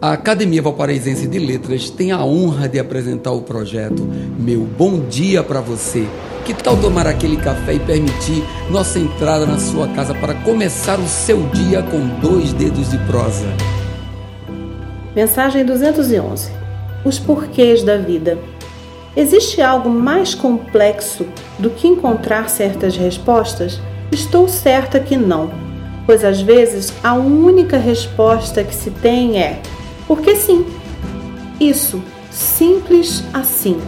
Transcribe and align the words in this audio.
A 0.00 0.12
Academia 0.12 0.62
Valparaísense 0.62 1.26
de 1.26 1.40
Letras 1.40 1.90
tem 1.90 2.12
a 2.12 2.24
honra 2.24 2.68
de 2.68 2.78
apresentar 2.78 3.32
o 3.32 3.42
projeto 3.42 4.08
Meu 4.38 4.60
Bom 4.60 5.00
Dia 5.00 5.42
para 5.42 5.60
Você. 5.60 6.06
Que 6.46 6.54
tal 6.54 6.76
tomar 6.76 7.04
aquele 7.08 7.36
café 7.36 7.74
e 7.74 7.80
permitir 7.80 8.44
nossa 8.70 9.00
entrada 9.00 9.44
na 9.44 9.58
sua 9.58 9.88
casa 9.88 10.14
para 10.14 10.34
começar 10.34 11.00
o 11.00 11.08
seu 11.08 11.42
dia 11.48 11.82
com 11.82 11.98
dois 12.20 12.52
dedos 12.52 12.92
de 12.92 12.98
prosa? 13.06 13.48
Mensagem 15.16 15.64
211. 15.64 16.48
Os 17.04 17.18
porquês 17.18 17.82
da 17.82 17.96
vida. 17.96 18.38
Existe 19.16 19.60
algo 19.60 19.90
mais 19.90 20.32
complexo 20.32 21.26
do 21.58 21.70
que 21.70 21.88
encontrar 21.88 22.48
certas 22.48 22.96
respostas? 22.96 23.80
Estou 24.12 24.46
certa 24.46 25.00
que 25.00 25.16
não, 25.16 25.50
pois 26.06 26.24
às 26.24 26.40
vezes 26.40 26.92
a 27.02 27.14
única 27.14 27.78
resposta 27.78 28.62
que 28.62 28.72
se 28.72 28.92
tem 28.92 29.42
é 29.42 29.60
porque 30.08 30.34
sim. 30.34 30.66
Isso, 31.60 32.02
simples 32.30 33.22
assim. 33.32 33.78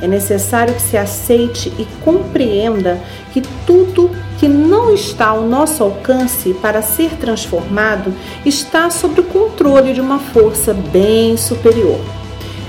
É 0.00 0.08
necessário 0.08 0.74
que 0.74 0.80
se 0.80 0.96
aceite 0.96 1.70
e 1.78 1.84
compreenda 2.02 2.98
que 3.34 3.42
tudo 3.66 4.10
que 4.38 4.48
não 4.48 4.94
está 4.94 5.26
ao 5.26 5.42
nosso 5.42 5.84
alcance 5.84 6.54
para 6.54 6.80
ser 6.80 7.10
transformado 7.16 8.14
está 8.46 8.88
sob 8.88 9.20
o 9.20 9.24
controle 9.24 9.92
de 9.92 10.00
uma 10.00 10.18
força 10.18 10.72
bem 10.72 11.36
superior. 11.36 12.00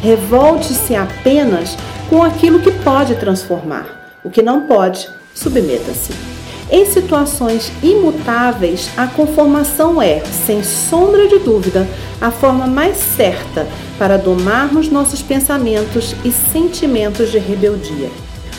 Revolte-se 0.02 0.94
apenas 0.94 1.78
com 2.10 2.22
aquilo 2.22 2.60
que 2.60 2.72
pode 2.72 3.16
transformar. 3.16 4.20
O 4.24 4.30
que 4.30 4.42
não 4.42 4.68
pode, 4.68 5.08
submeta-se. 5.34 6.41
Em 6.72 6.86
situações 6.86 7.70
imutáveis, 7.84 8.90
a 8.96 9.06
conformação 9.06 10.02
é, 10.02 10.22
sem 10.46 10.64
sombra 10.64 11.28
de 11.28 11.38
dúvida, 11.40 11.86
a 12.22 12.32
forma 12.32 12.66
mais 12.66 12.96
certa 12.96 13.68
para 14.00 14.18
domarmos 14.18 14.90
nossos 14.90 15.22
pensamentos 15.22 16.16
e 16.24 16.32
sentimentos 16.32 17.30
de 17.30 17.40
rebeldia. 17.40 18.10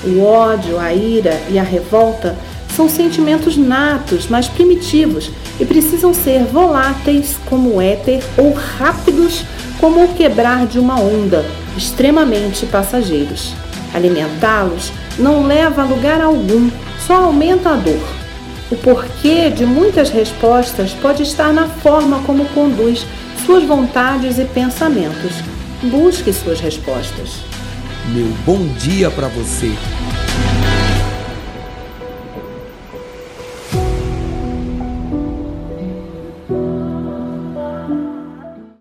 O 0.05 0.22
ódio, 0.22 0.78
a 0.78 0.92
ira 0.92 1.41
e 1.48 1.59
a 1.59 1.62
revolta 1.62 2.37
são 2.77 2.87
sentimentos 2.87 3.56
natos, 3.56 4.27
mas 4.28 4.47
primitivos 4.47 5.31
e 5.59 5.65
precisam 5.65 6.12
ser 6.12 6.44
voláteis 6.44 7.39
como 7.47 7.77
o 7.77 7.81
éter 7.81 8.22
ou 8.37 8.53
rápidos 8.53 9.42
como 9.81 10.05
o 10.05 10.15
quebrar 10.15 10.67
de 10.67 10.78
uma 10.78 11.00
onda, 11.00 11.44
extremamente 11.78 12.67
passageiros. 12.67 13.55
Alimentá-los 13.94 14.92
não 15.19 15.47
leva 15.47 15.83
a 15.83 15.87
lugar 15.87 16.20
algum 16.20 16.70
só 17.06 17.25
aumenta 17.25 17.70
a 17.70 17.77
dor. 17.77 18.03
O 18.70 18.77
porquê 18.77 19.50
de 19.50 19.67
muitas 19.67 20.11
respostas 20.11 20.92
pode 20.95 21.22
estar 21.22 21.53
na 21.53 21.69
forma 21.69 22.22
como 22.22 22.47
conduz 22.47 23.06
suas 23.44 23.64
vontades 23.64 24.39
e 24.39 24.44
pensamentos. 24.44 25.42
Busque 25.83 26.33
suas 26.33 26.61
respostas. 26.61 27.44
Meu 28.09 28.27
bom 28.47 28.67
dia 28.78 29.11
para 29.11 29.28
você. 29.28 29.72